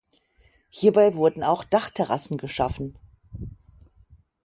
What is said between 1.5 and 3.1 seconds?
Dachterrassen geschaffen.